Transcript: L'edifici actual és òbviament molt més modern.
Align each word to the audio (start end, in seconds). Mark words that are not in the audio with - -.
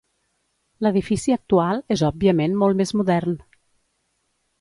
L'edifici 0.85 1.35
actual 1.35 1.83
és 1.97 2.03
òbviament 2.07 2.57
molt 2.63 2.79
més 2.81 2.95
modern. 3.03 3.37